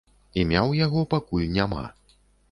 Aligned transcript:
Імя 0.43 0.61
ў 0.69 0.79
яго 0.85 1.03
пакуль 1.11 1.45
няма. 1.57 1.83